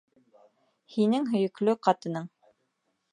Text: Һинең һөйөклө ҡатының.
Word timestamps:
Һинең 0.93 1.27
һөйөклө 1.33 1.75
ҡатының. 1.89 2.27